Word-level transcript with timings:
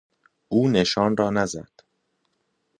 او 0.49 0.69
نشان 0.69 1.17
را 1.17 1.29
نزد. 1.29 1.71